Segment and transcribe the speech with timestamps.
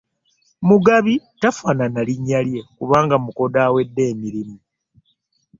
[0.67, 4.57] Mugabi tafaanana linnya lye kubanga mukodo awedde emirimu.